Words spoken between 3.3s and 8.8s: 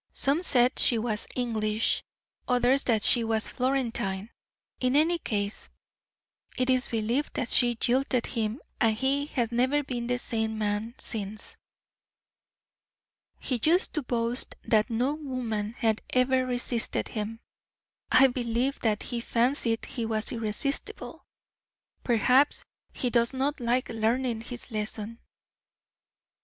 Florentine; in any case, it is believed that she jilted him,